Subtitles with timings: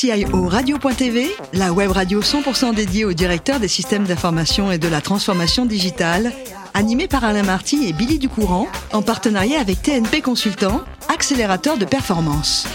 [0.00, 5.00] CIO Radio.tv, la web radio 100% dédiée au directeur des systèmes d'information et de la
[5.00, 6.32] transformation digitale,
[6.72, 10.82] animée par Alain Marty et Billy Ducourant, en partenariat avec TNP Consultant,
[11.12, 12.68] accélérateur de performance.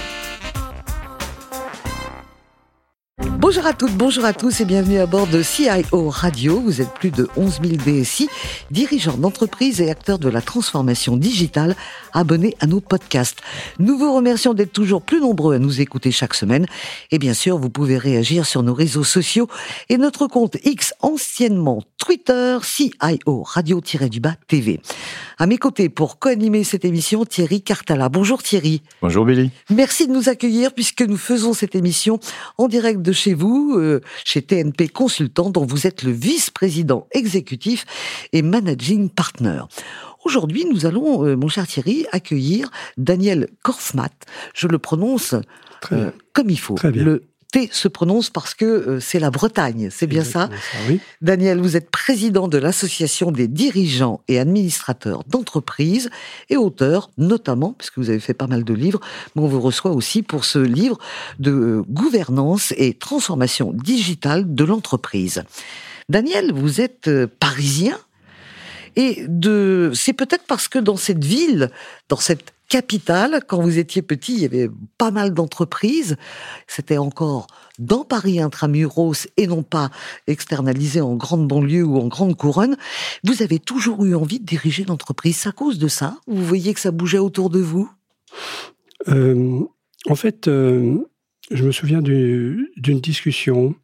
[3.53, 6.59] Bonjour à toutes, bonjour à tous et bienvenue à bord de CIO Radio.
[6.59, 8.27] Vous êtes plus de 11 000 DSI,
[8.71, 11.75] dirigeants d'entreprises et acteurs de la transformation digitale,
[12.13, 13.43] abonnés à nos podcasts.
[13.77, 16.65] Nous vous remercions d'être toujours plus nombreux à nous écouter chaque semaine.
[17.11, 19.47] Et bien sûr, vous pouvez réagir sur nos réseaux sociaux
[19.87, 24.81] et notre compte X, anciennement Twitter, CIO Radio-du-Bas TV.
[25.37, 28.09] À mes côtés, pour co-animer cette émission, Thierry Cartala.
[28.09, 28.81] Bonjour Thierry.
[29.01, 29.51] Bonjour Billy.
[29.69, 32.19] Merci de nous accueillir puisque nous faisons cette émission
[32.57, 37.85] en direct de chez vous, euh, chez TNP Consultant, dont vous êtes le vice-président exécutif
[38.31, 39.61] et managing partner.
[40.25, 44.09] Aujourd'hui, nous allons, euh, mon cher Thierry, accueillir Daniel Korfmat.
[44.53, 45.35] Je le prononce
[45.91, 46.75] euh, comme il faut.
[46.75, 47.03] Très bien.
[47.03, 50.49] Le T se prononce parce que euh, c'est la Bretagne, c'est bien ça?
[50.89, 50.99] Oui.
[51.21, 56.09] Daniel, vous êtes président de l'Association des dirigeants et administrateurs d'entreprises
[56.49, 58.99] et auteur, notamment, puisque vous avez fait pas mal de livres,
[59.35, 60.97] mais on vous reçoit aussi pour ce livre
[61.37, 65.43] de euh, gouvernance et transformation digitale de l'entreprise.
[66.09, 67.99] Daniel, vous êtes euh, parisien
[68.95, 71.71] et de, c'est peut-être parce que dans cette ville,
[72.09, 76.17] dans cette capitale, quand vous étiez petit, il y avait pas mal d'entreprises.
[76.67, 77.45] C'était encore
[77.77, 79.91] dans Paris intramuros et non pas
[80.27, 82.75] externalisé en grande banlieue ou en grande couronne.
[83.23, 85.37] Vous avez toujours eu envie de diriger l'entreprise.
[85.37, 87.91] C'est à cause de ça Vous voyez que ça bougeait autour de vous?
[89.07, 89.59] Euh,
[90.09, 90.97] En fait, euh,
[91.51, 92.67] je me souviens d'une
[93.01, 93.75] discussion.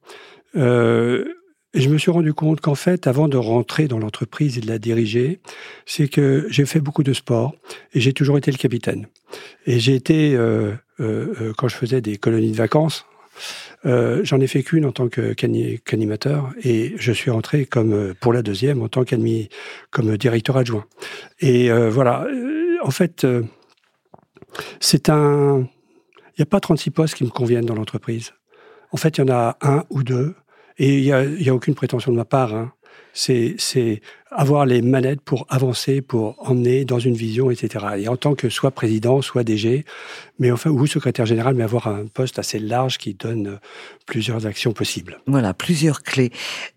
[0.56, 1.26] Euh,
[1.74, 4.68] et je me suis rendu compte qu'en fait, avant de rentrer dans l'entreprise et de
[4.68, 5.40] la diriger,
[5.86, 7.54] c'est que j'ai fait beaucoup de sport
[7.94, 9.08] et j'ai toujours été le capitaine.
[9.68, 13.06] Et j'ai été, euh, euh, quand je faisais des colonies de vacances,
[13.86, 18.42] euh, j'en ai fait qu'une en tant qu'animateur et je suis rentré comme pour la
[18.42, 19.50] deuxième en tant qu'admis,
[19.92, 20.86] comme directeur adjoint.
[21.40, 22.28] Et voilà,
[22.82, 23.28] en fait,
[24.80, 25.68] c'est un,
[26.30, 28.34] il n'y a pas 36 postes qui me conviennent dans l'entreprise.
[28.92, 30.34] En fait, il y en a un ou deux
[30.80, 32.56] et il n'y a, y a, aucune prétention de ma part.
[32.56, 32.74] Hein.
[33.14, 34.02] C'est
[34.32, 37.86] avoir les manettes pour avancer, pour emmener dans une vision, etc.
[37.98, 39.86] Et en tant que soit président, soit DG,
[40.38, 43.60] mais enfin, ou secrétaire général, mais avoir un poste assez large qui donne
[44.06, 45.20] plusieurs actions possibles.
[45.28, 46.32] Voilà, plusieurs clés.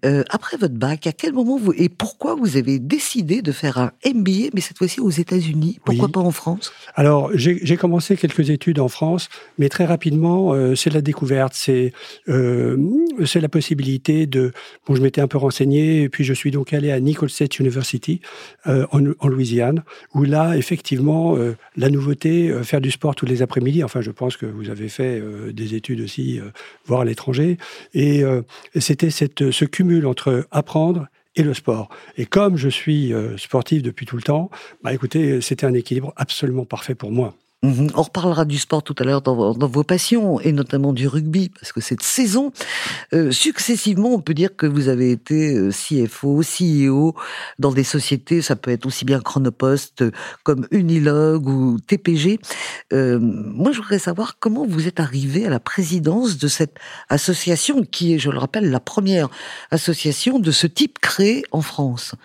[0.05, 3.79] Euh, après votre bac, à quel moment vous et pourquoi vous avez décidé de faire
[3.79, 5.79] un MBA, mais cette fois-ci aux États-Unis?
[5.85, 6.13] Pourquoi oui.
[6.13, 6.73] pas en France?
[6.95, 11.93] Alors, j'ai commencé quelques études en France, mais très rapidement, euh, c'est la découverte, c'est
[12.29, 12.77] euh,
[13.35, 14.53] la possibilité de.
[14.87, 17.59] Bon, je m'étais un peu renseigné, et puis je suis donc allé à Nicholls State
[17.59, 18.21] University
[18.67, 19.83] euh, en, Louisiane,
[20.15, 23.83] où là, effectivement, euh, la nouveauté, euh, faire du sport tous les après-midi.
[23.83, 26.41] Enfin, je pense que vous avez fait des études aussi,
[26.85, 27.57] voire à l'étranger,
[27.95, 28.23] et,
[28.75, 31.89] et c'était ce cumul entre apprendre et le sport.
[32.17, 34.51] Et comme je suis sportif depuis tout le temps,
[34.83, 37.35] bah écoutez, c'était un équilibre absolument parfait pour moi.
[37.65, 37.91] Mmh.
[37.95, 41.49] On reparlera du sport tout à l'heure dans, dans, vos passions et notamment du rugby
[41.49, 42.53] parce que cette saison,
[43.15, 47.15] euh, successivement, on peut dire que vous avez été euh, CFO, CEO
[47.61, 50.03] dans des sociétés, ça peut être aussi bien Chronopost
[50.43, 52.41] comme Unilog ou TPG.
[52.93, 56.79] Euh, moi, je voudrais savoir comment vous êtes arrivé à la présidence de cette
[57.11, 59.29] association qui est, je le rappelle, la première
[59.71, 62.17] association de ce type créée en France.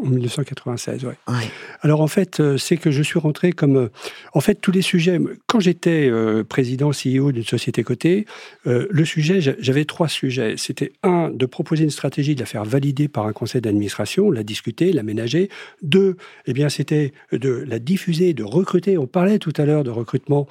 [0.00, 1.14] En 1996, ouais.
[1.26, 1.34] ouais.
[1.80, 3.88] Alors en fait, euh, c'est que je suis rentré comme, euh,
[4.32, 5.18] en fait, tous les sujets.
[5.46, 8.26] Quand j'étais euh, président CEO d'une société cotée,
[8.64, 10.54] le sujet, j'avais trois sujets.
[10.56, 14.42] C'était un de proposer une stratégie, de la faire valider par un conseil d'administration, la
[14.42, 15.48] discuter, l'aménager.
[15.82, 16.16] Deux,
[16.46, 18.98] eh bien, c'était de la diffuser, de recruter.
[18.98, 20.46] On parlait tout à l'heure de recrutement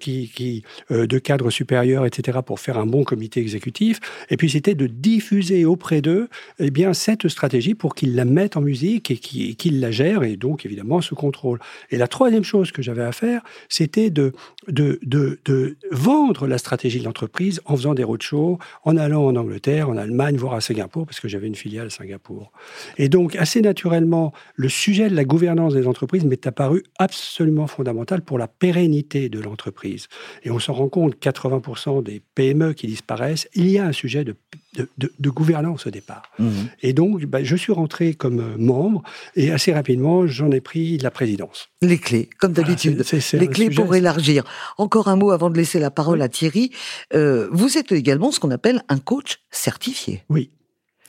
[0.00, 4.00] qui, qui de cadres supérieurs, etc., pour faire un bon comité exécutif.
[4.30, 6.28] Et puis c'était de diffuser auprès d'eux,
[6.58, 10.36] eh bien, cette stratégie pour qu'ils la mettent en musique et qui la gère et
[10.36, 11.58] donc évidemment sous contrôle.
[11.90, 14.32] Et la troisième chose que j'avais à faire, c'était de,
[14.68, 19.96] de, vendre la stratégie de l'entreprise en faisant des roadshows, en allant en Angleterre, en
[19.96, 22.52] Allemagne, voire à Singapour, parce que j'avais une filiale à Singapour.
[22.98, 28.22] Et donc, assez naturellement, le sujet de la gouvernance des entreprises m'est apparu absolument fondamental
[28.22, 30.08] pour la pérennité de l'entreprise.
[30.44, 34.24] Et on s'en rend compte, 80% des PME qui disparaissent, il y a un sujet
[34.24, 34.34] de
[34.76, 36.22] de, de, de, gouvernance au départ.
[36.38, 36.50] Mmh.
[36.82, 39.02] Et donc, bah, je suis rentré comme membre
[39.34, 41.68] et assez rapidement, j'en ai pris la présidence.
[41.82, 43.04] Les clés, comme d'habitude.
[43.32, 44.44] Les clés sujet, pour élargir.
[44.78, 46.24] Encore un mot avant de laisser la parole oui.
[46.24, 46.70] à Thierry.
[47.14, 50.22] Euh, vous êtes également ce qu'on appelle un coach certifié.
[50.28, 50.50] Oui.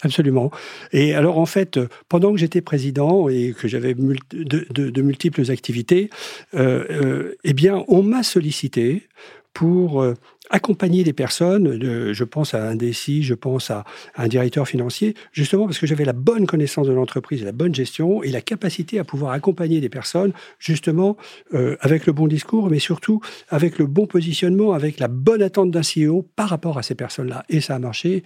[0.03, 0.49] Absolument.
[0.93, 1.79] Et alors en fait,
[2.09, 6.09] pendant que j'étais président et que j'avais de, de, de, multiples activités,
[6.55, 9.07] euh, euh, eh bien, on m'a sollicité
[9.53, 10.03] pour
[10.51, 11.79] accompagner des personnes,
[12.13, 16.05] je pense à un DSI, je pense à, un directeur financier, justement parce que j'avais
[16.05, 19.89] la bonne connaissance de l'entreprise, la bonne gestion et la capacité à pouvoir accompagner des
[19.89, 21.17] personnes, justement
[21.53, 25.71] euh, avec le bon discours, mais surtout avec le bon positionnement, avec la bonne attente
[25.71, 27.45] d'un CEO par rapport à ces personnes-là.
[27.49, 28.23] Et ça a marché.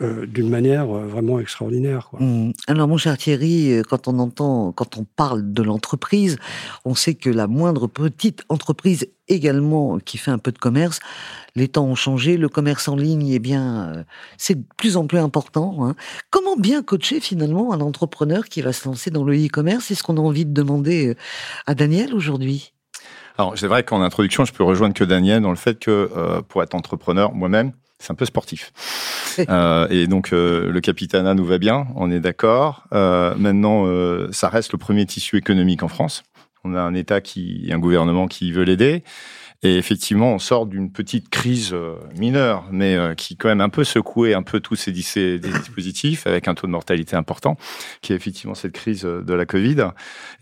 [0.00, 2.10] Euh, d'une manière euh, vraiment extraordinaire.
[2.20, 2.52] Mmh.
[2.68, 6.38] Alors, mon cher Thierry, euh, quand on entend, quand on parle de l'entreprise,
[6.84, 11.00] on sait que la moindre petite entreprise également qui fait un peu de commerce,
[11.56, 14.04] les temps ont changé, le commerce en ligne, eh bien,
[14.36, 15.84] c'est de plus en plus important.
[15.84, 15.96] Hein.
[16.30, 19.86] Comment bien coacher finalement un entrepreneur qui va se lancer dans le e-commerce?
[19.86, 21.16] C'est ce qu'on a envie de demander
[21.66, 22.72] à Daniel aujourd'hui.
[23.36, 26.62] Alors, c'est vrai qu'en introduction, je peux rejoindre que Daniel dans le fait que pour
[26.62, 28.72] être entrepreneur, moi-même, c'est un peu sportif.
[29.48, 32.88] Euh, et donc euh, le capitana nous va bien, on est d'accord.
[32.92, 36.24] Euh, maintenant, euh, ça reste le premier tissu économique en France.
[36.64, 39.04] On a un État qui, un gouvernement qui veut l'aider.
[39.64, 43.68] Et effectivement, on sort d'une petite crise euh, mineure, mais euh, qui quand même un
[43.68, 47.56] peu secoué un peu tous ces, dispositifs avec un taux de mortalité important,
[48.00, 49.88] qui est effectivement cette crise euh, de la Covid.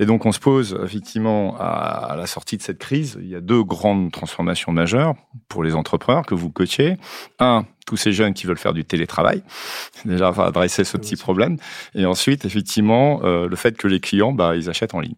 [0.00, 3.40] Et donc, on se pose effectivement à la sortie de cette crise, il y a
[3.40, 5.14] deux grandes transformations majeures
[5.48, 6.96] pour les entrepreneurs que vous coachez.
[7.38, 9.42] Un, tous ces jeunes qui veulent faire du télétravail.
[10.04, 11.56] Déjà, va adresser ce petit problème.
[11.94, 15.14] Et ensuite, effectivement, euh, le fait que les clients, bah, ils achètent en ligne.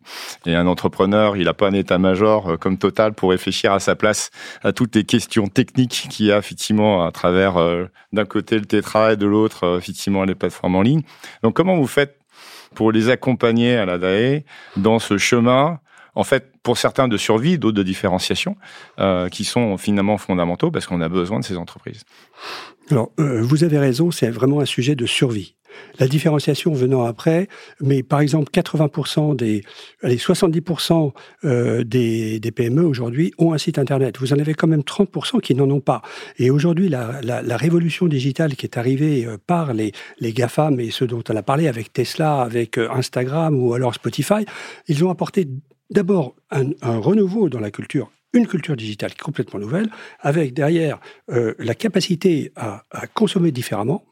[0.46, 3.96] Et un entrepreneur, il n'a pas un état-major euh, comme Total pour réfléchir à sa
[3.96, 4.30] place
[4.62, 8.66] à toutes les questions techniques qu'il y a effectivement à travers euh, d'un côté le
[8.66, 11.02] télétravail, de l'autre effectivement les plateformes en ligne.
[11.42, 12.18] Donc, comment vous faites
[12.74, 14.42] pour les accompagner à la DAE
[14.76, 15.80] dans ce chemin
[16.18, 18.56] en fait, pour certains de survie, d'autres de différenciation,
[18.98, 22.02] euh, qui sont finalement fondamentaux parce qu'on a besoin de ces entreprises.
[22.90, 25.54] Alors, euh, vous avez raison, c'est vraiment un sujet de survie.
[26.00, 27.46] La différenciation venant après,
[27.80, 29.62] mais par exemple 80% des,
[30.02, 31.12] allez, 70%
[31.44, 34.18] euh, des, PME aujourd'hui ont un site internet.
[34.18, 36.02] Vous en avez quand même 30% qui n'en ont pas.
[36.38, 41.22] Et aujourd'hui, la, révolution digitale qui est arrivée par les, les GAFAM et ceux dont
[41.28, 44.46] on a parlé avec Tesla, avec Instagram ou alors Spotify,
[44.88, 45.46] ils ont apporté
[45.90, 49.88] d'abord un, renouveau dans la culture une culture digitale complètement nouvelle,
[50.20, 51.00] avec derrière
[51.30, 54.04] euh, la capacité à, consommer différemment,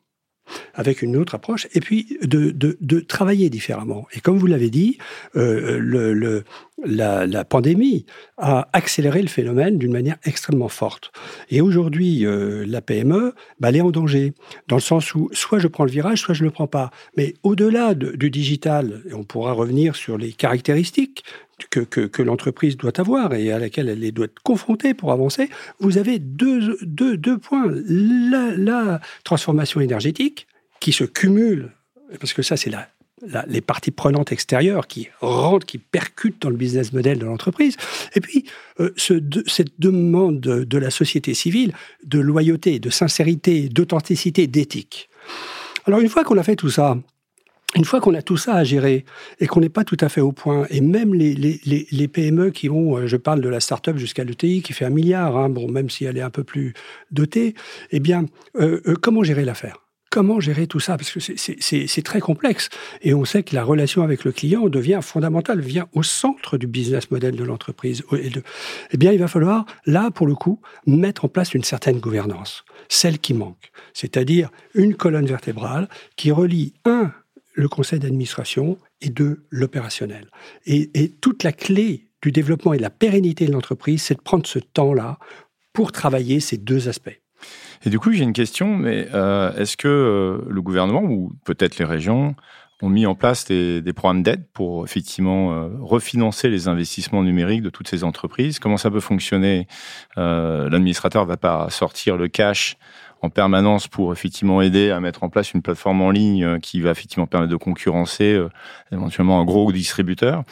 [0.74, 4.06] avec une autre approche, et puis de, travailler différemment.
[4.14, 4.98] Et comme vous l'avez dit,
[5.34, 6.42] euh,
[6.84, 8.06] la, pandémie
[8.38, 11.12] a accéléré le phénomène d'une manière extrêmement forte.
[11.50, 14.34] Et aujourd'hui, euh, la PME, bah, elle est en danger,
[14.68, 16.90] dans le sens où soit je prends le virage, soit je ne le prends pas.
[17.16, 21.24] Mais au-delà du digital, et on pourra revenir sur les caractéristiques
[21.70, 25.48] que, l'entreprise doit avoir et à laquelle elle doit être confrontée pour avancer,
[25.80, 27.66] vous avez deux, deux, points.
[27.86, 30.46] La, la, transformation énergétique
[30.80, 31.72] qui se cumule,
[32.20, 32.88] parce que ça c'est la,
[33.46, 37.76] les parties prenantes extérieures qui rentrent, qui percutent dans le business model de l'entreprise,
[38.14, 38.44] et puis
[38.80, 39.14] euh, ce,
[39.46, 41.72] cette demande de, de la société civile
[42.04, 45.08] de loyauté, de sincérité, d'authenticité, d'éthique.
[45.86, 46.98] Alors une fois qu'on a fait tout ça,
[47.74, 49.04] une fois qu'on a tout ça à gérer
[49.40, 52.96] et qu'on n'est pas tout à fait au point, et même les, PME qui ont,
[52.96, 55.90] euh, je parle de la start-up jusqu'à l'ETI qui fait un milliard, hein, bon, même
[55.90, 56.74] si elle est un peu plus
[57.10, 57.54] dotée,
[57.90, 58.26] eh bien,
[58.56, 59.82] euh, euh, comment gérer l'affaire?
[60.08, 60.96] Comment gérer tout ça?
[60.96, 62.70] Parce que c'est très complexe.
[63.02, 66.66] Et on sait que la relation avec le client devient fondamentale, vient au centre du
[66.66, 68.02] business model de l'entreprise.
[68.12, 72.64] Eh bien, il va falloir, là, pour le coup, mettre en place une certaine gouvernance,
[72.88, 73.72] celle qui manque.
[73.92, 77.12] C'est-à-dire une colonne vertébrale qui relie, un,
[77.56, 80.28] le conseil d'administration et de l'opérationnel.
[80.66, 84.46] Et, toute la clé du développement et de la pérennité de l'entreprise, c'est de prendre
[84.46, 85.18] ce temps-là
[85.72, 87.18] pour travailler ces deux aspects.
[87.84, 91.78] Et du coup, j'ai une question, mais euh, est-ce que euh, le gouvernement ou peut-être
[91.78, 92.34] les régions
[92.82, 97.70] ont mis en place des, programmes d'aide pour effectivement euh, refinancer les investissements numériques de
[97.70, 98.58] toutes ces entreprises?
[98.58, 99.66] Comment ça peut fonctionner?
[100.16, 102.76] L'administrateur ne va pas sortir le cash
[103.22, 106.80] en permanence pour effectivement aider à mettre en place une plateforme en ligne euh, qui
[106.80, 108.48] va effectivement permettre de concurrencer euh,
[108.92, 110.42] éventuellement un gros distributeur.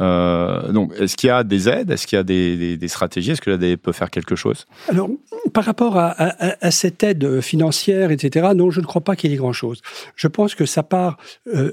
[0.00, 1.90] Euh, donc, est-ce qu'il y a des aides?
[1.90, 3.32] Est-ce qu'il y a des, stratégies?
[3.32, 4.66] Est-ce que l'ADE peut faire quelque chose?
[4.88, 5.08] Alors,
[5.52, 9.38] par rapport à, cette aide financière, etc., non, je ne crois pas qu'il y ait
[9.38, 9.80] grand-chose.
[10.16, 11.18] Je pense que ça part...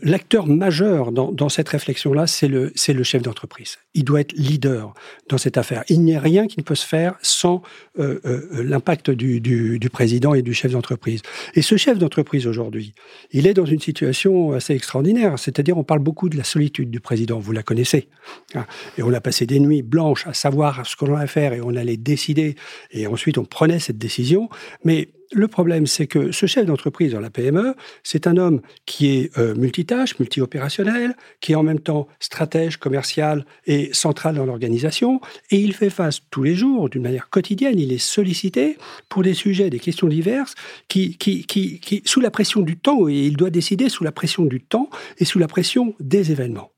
[0.03, 2.71] L'acteur majeur dans, cette réflexion-là, c'est le,
[3.03, 3.77] chef d'entreprise.
[3.93, 4.93] Il doit être leader
[5.29, 5.83] dans cette affaire.
[5.89, 7.61] Il n'y a rien qui ne peut se faire sans
[7.95, 11.21] l'impact du président et du chef d'entreprise.
[11.53, 12.93] Et ce chef d'entreprise aujourd'hui,
[13.31, 15.37] il est dans une situation assez extraordinaire.
[15.37, 18.07] C'est-à-dire, on parle beaucoup de la solitude du président, vous la connaissez.
[18.53, 18.65] Hein.
[18.97, 21.75] Et on a passé des nuits blanches à savoir ce qu'on allait faire et on
[21.75, 22.55] allait décider.
[22.91, 24.49] Et ensuite, on prenait cette décision.
[24.83, 29.17] Mais le problème, c'est que ce chef d'entreprise dans la PME, c'est un homme qui
[29.17, 35.21] est euh, multitâche, multi-opérationnel, qui est en même temps stratège, commercial et central dans l'organisation,
[35.51, 38.77] et il fait face tous les jours, d'une manière quotidienne, il est sollicité
[39.09, 40.55] pour des sujets, des questions diverses,
[40.87, 44.11] qui, qui, qui, qui sous la pression du temps, et il doit décider sous la
[44.11, 46.74] pression du temps et sous la pression des événements.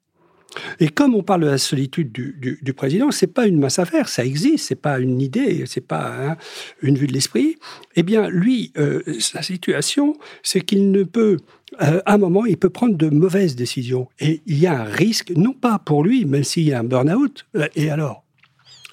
[0.79, 3.79] Et comme on parle de la solitude du, du, du président, c'est pas une masse
[3.79, 6.37] affaire, ça existe, c'est pas une idée, c'est pas hein,
[6.81, 7.57] une vue de l'esprit.
[7.95, 11.37] Eh bien, lui, euh, sa situation, c'est qu'il ne peut,
[11.81, 14.07] euh, à un moment, il peut prendre de mauvaises décisions.
[14.19, 16.83] Et il y a un risque, non pas pour lui, même s'il y a un
[16.83, 17.45] burn-out.
[17.75, 18.26] Et alors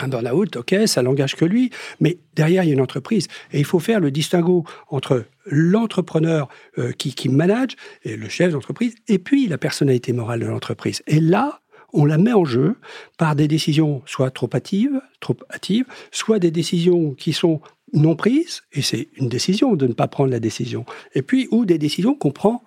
[0.01, 1.71] un burn-out, ok, ça n'engage que lui,
[2.01, 3.29] mais derrière, il y a une entreprise.
[3.53, 6.49] Et il faut faire le distinguo entre l'entrepreneur
[6.79, 11.03] euh, qui, qui manage, et le chef d'entreprise, et puis la personnalité morale de l'entreprise.
[11.07, 11.61] Et là,
[11.93, 12.77] on la met en jeu
[13.19, 17.61] par des décisions soit trop hâtives, trop hâtives, soit des décisions qui sont
[17.93, 20.85] non prises, et c'est une décision de ne pas prendre la décision,
[21.15, 22.65] et puis ou des décisions qu'on prend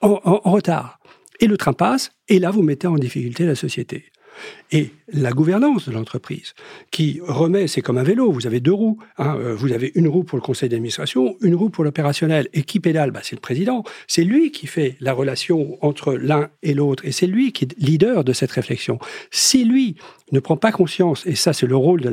[0.00, 0.98] en, en, en retard.
[1.38, 4.11] Et le train passe, et là, vous mettez en difficulté la société
[4.70, 6.54] et la gouvernance de l'entreprise,
[6.90, 8.98] qui remet, c'est comme un vélo, vous avez deux roues.
[9.18, 12.48] Hein, euh, vous avez une roue pour le conseil d'administration, une roue pour l'opérationnel.
[12.52, 13.10] Et qui pédale?
[13.10, 13.84] Bah, C'est le président.
[14.06, 17.04] C'est lui qui fait la relation entre l'un et l'autre.
[17.04, 18.98] Et c'est lui qui est leader de cette réflexion.
[19.30, 19.96] Si lui
[20.32, 22.10] ne prend pas conscience, et ça c'est le rôle de,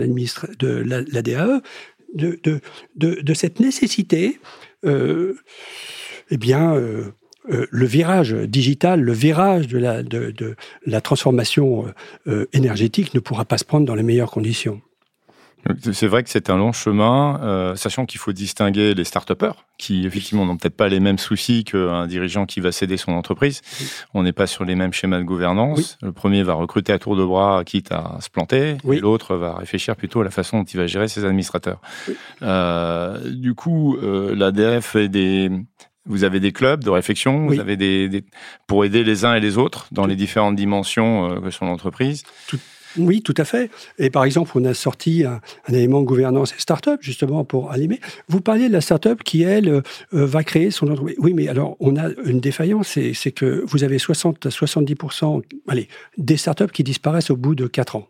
[2.14, 2.62] de,
[2.96, 4.40] de, de, cette nécessité,
[4.86, 5.36] euh,
[6.32, 7.12] eh bien, euh,
[7.50, 10.56] euh, le virage digital, le virage de la, de, de
[10.86, 11.86] la transformation
[12.28, 14.82] euh, énergétique ne pourra pas se prendre dans les meilleures conditions.
[15.92, 19.32] C'est vrai que c'est un long chemin, euh, sachant qu'il faut distinguer les start
[19.78, 23.62] qui effectivement n'ont peut-être pas les mêmes soucis qu'un dirigeant qui va céder son entreprise.
[23.80, 23.88] Oui.
[24.14, 25.98] On n'est pas sur les mêmes schémas de gouvernance.
[26.02, 26.08] Oui.
[26.08, 28.98] Le premier va recruter à tour de bras, quitte à se planter, oui.
[28.98, 31.82] et l'autre va réfléchir plutôt à la façon dont il va gérer ses administrateurs.
[32.42, 35.52] Euh, du coup, euh, l'ADF est des,
[36.06, 37.56] vous avez des clubs de réflexion, oui.
[37.56, 38.24] vous avez des, des,
[38.68, 42.24] pour aider les uns et les autres dans les différentes dimensions euh, que sont l'entreprise.
[42.98, 43.70] Oui, tout à fait.
[44.00, 47.72] Et par exemple, on a sorti un, un élément de gouvernance et start-up, justement, pour
[47.72, 48.00] animer.
[48.28, 51.16] Vous parliez de la start-up qui, elle, euh, va créer son entreprise.
[51.20, 55.88] Oui, mais alors, on a une défaillance, c'est que vous avez 60 à 70% allez,
[56.18, 58.08] des start-up qui disparaissent au bout de 4 ans.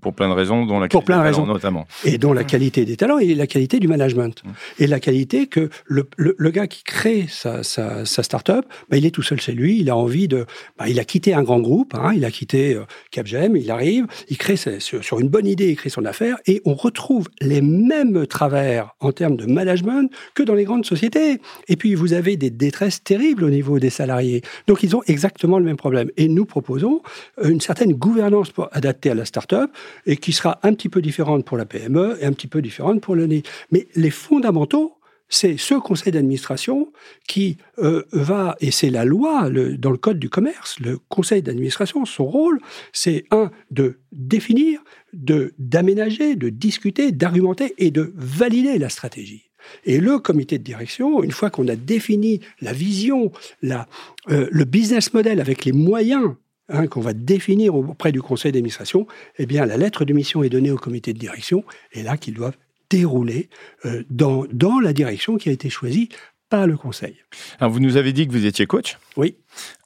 [0.00, 1.42] Pour plein de raisons, dont la pour qualité plein de raisons.
[1.42, 1.52] raisons.
[1.52, 1.86] notamment.
[2.04, 4.42] Et dont la qualité des talents et la qualité du management.
[4.44, 4.48] Mmh.
[4.80, 8.96] Et la qualité que le, le, le, gars qui crée sa, sa, sa start-up, bah,
[8.96, 10.46] il est tout seul chez lui, il a envie de...
[10.78, 14.06] Bah, il a quitté un grand groupe, hein, il a quitté euh, Capgem, il arrive,
[14.28, 18.26] il crée sur, une bonne idée, il crée son affaire, et on retrouve les mêmes
[18.26, 21.40] travers en termes de management que dans les grandes sociétés.
[21.68, 24.42] Et puis, vous avez des détresses terribles au niveau des salariés.
[24.66, 26.10] Donc, ils ont exactement le même problème.
[26.16, 27.02] Et nous proposons
[27.42, 29.70] une certaine gouvernance pour adapter à la start-up,
[30.06, 33.00] et qui sera un petit peu différente pour la PME et un petit peu différente
[33.00, 33.42] pour le NI.
[33.70, 34.98] Mais les fondamentaux,
[35.28, 36.92] c'est ce conseil d'administration
[37.26, 42.04] qui euh, va, et c'est la loi dans le code du commerce, le conseil d'administration,
[42.04, 42.60] son rôle,
[42.92, 44.80] c'est un, de définir,
[45.12, 49.50] de d'aménager, de discuter, d'argumenter et de valider la stratégie.
[49.84, 53.88] Et le comité de direction, une fois qu'on a défini la vision, la,
[54.30, 56.34] euh, le business model avec les moyens
[56.70, 59.06] Hein, qu'on va définir auprès du conseil d'administration,
[59.36, 62.32] eh bien, la lettre de mission est donnée au comité de direction, et là qu'ils
[62.32, 62.56] doivent
[62.88, 63.50] dérouler
[63.84, 66.08] euh, dans, dans la direction qui a été choisie
[66.48, 67.16] par le conseil.
[67.58, 68.96] Alors, vous nous avez dit que vous étiez coach.
[69.18, 69.36] Oui.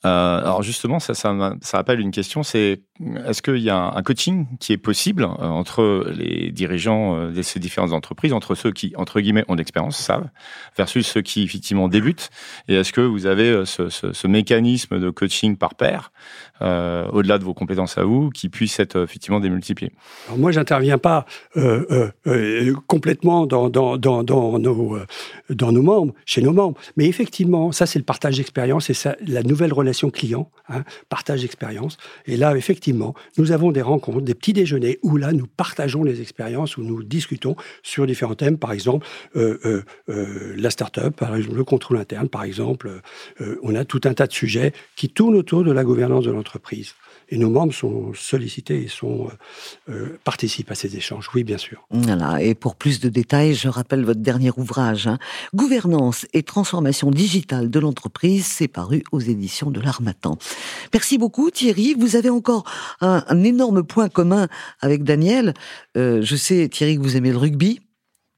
[0.05, 2.83] Euh, alors justement, ça, ça, ça, rappelle une question, c'est
[3.27, 7.43] est-ce qu'il y a un coaching qui est possible euh, entre les dirigeants euh, de
[7.43, 10.29] ces différentes entreprises, entre ceux qui, entre guillemets, ont d'expérience, savent,
[10.77, 12.31] versus ceux qui, effectivement, débutent?
[12.69, 16.13] Et est-ce que vous avez ce, mécanisme de coaching par pair,
[16.61, 19.91] au-delà de vos compétences à vous, qui puisse être, effectivement, démultiplié?
[20.27, 21.25] Alors Moi, j'interviens pas
[22.87, 28.95] complètement dans, nos, membres, chez nos membres, mais effectivement, ça, c'est le partage d'expérience et
[29.27, 31.97] la nouvelle relation client, hein, partage d'expérience.
[32.27, 36.21] Et là, effectivement, nous avons des rencontres, des petits déjeuners où là, nous partageons les
[36.21, 41.65] expériences, où nous discutons sur différents thèmes, par exemple, euh, euh, euh, la start-up, le
[41.65, 42.91] contrôle interne, par exemple.
[43.62, 46.95] On a tout un tas de sujets qui tournent autour de la gouvernance de l'entreprise.
[47.30, 49.28] Et nos membres sont sollicités et sont,
[49.88, 51.28] euh, participent à ces échanges.
[51.35, 51.87] Oui, bien sûr.
[51.90, 52.42] Voilà.
[52.42, 55.18] Et pour plus de détails, je rappelle votre dernier ouvrage, hein.
[55.54, 60.38] Gouvernance et transformation digitale de l'entreprise, c'est paru aux éditions de l'Armatan.
[60.92, 61.94] Merci beaucoup, Thierry.
[61.99, 62.64] Vous avez encore
[63.00, 64.49] un, un énorme point commun
[64.80, 65.54] avec Daniel.
[65.97, 67.80] Euh, je sais, Thierry, que vous aimez le rugby.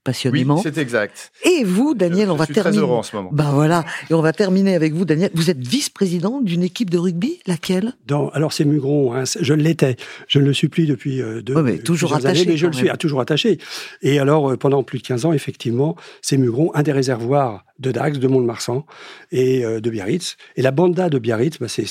[0.04, 0.57] Passionnément.
[0.57, 1.33] Oui, c'est exact.
[1.45, 2.76] Et vous, Daniel, je, on va suis terminer.
[2.76, 3.30] Très heureux en ce moment.
[3.33, 5.30] Ben voilà, et on va terminer avec vous, Daniel.
[5.35, 7.95] Vous êtes vice-président d'une équipe de rugby, laquelle?
[8.07, 9.97] Dans, Alors c'est Mugron, hein, je l'étais.
[10.28, 11.54] Je ne le suis plus depuis euh, deux.
[11.54, 13.59] Ouais, mais toujours attaché, années, mais je le suis ah, toujours attaché.
[14.02, 17.92] Et alors euh, pendant plus de 15 ans, effectivement, c'est Mugron, un des réservoirs de
[17.92, 18.85] Dax, de Mont-de-Marsan
[19.33, 20.37] et euh, de Biarritz.
[20.57, 21.87] Et la banda de Biarritz, bah, c'est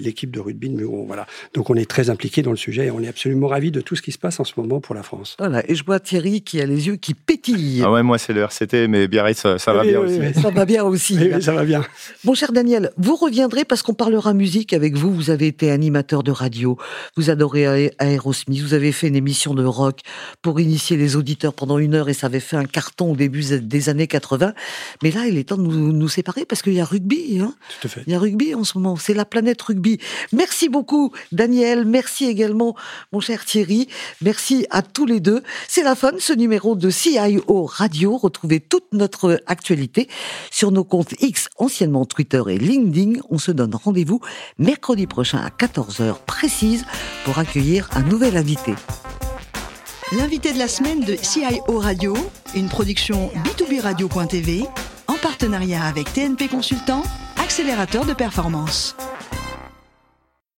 [0.00, 1.04] l'équipe de rugby de Mugron.
[1.06, 1.26] Voilà.
[1.54, 3.94] Donc on est très impliqué dans le sujet et on est absolument ravis de tout
[3.94, 5.36] ce qui se passe en ce moment pour la France.
[5.38, 7.82] Voilà, et je vois Thierry qui a les yeux qui pétillent.
[7.84, 10.20] Ah ouais, moi c'est le RCT, mais Biarritz, ça, ça va bien oui, aussi.
[10.20, 10.42] oui.
[10.42, 11.18] Ça va bien aussi.
[11.42, 11.84] Ça va bien.
[12.24, 15.12] Mon cher Daniel, vous reviendrez parce qu'on parlera musique avec vous.
[15.12, 16.76] Vous avez été animateur de radio,
[17.16, 20.00] vous adorez Aerosmith, vous avez fait une émission de rock
[20.40, 23.42] pour initier les auditeurs pendant une heure et ça avait fait un carton au début
[23.60, 24.52] des années 80.
[25.02, 27.40] Mais là, il est temps de nous, nous séparer parce qu'il y a rugby.
[27.40, 28.02] Hein Tout à fait.
[28.06, 29.98] il y a rugby en ce moment, c'est la planète rugby.
[30.32, 32.76] Merci beaucoup Daniel, merci également
[33.12, 33.88] mon cher Thierry,
[34.20, 35.42] merci à tous les deux.
[35.68, 38.16] C'est la fin de ce numéro de CIO Radio.
[38.16, 40.08] Retrouvez toute notre actualité
[40.50, 43.20] sur nos comptes X, anciennement Twitter et LinkedIn.
[43.28, 44.20] On se donne rendez-vous
[44.58, 46.84] mercredi prochain à 14h précise
[47.24, 48.74] pour accueillir un nouvel invité.
[50.12, 52.14] L'invité de la semaine de CIO Radio,
[52.54, 54.64] une production B2B Radio.tv,
[55.06, 57.02] en partenariat avec TNP Consultant,
[57.38, 58.96] accélérateur de performance.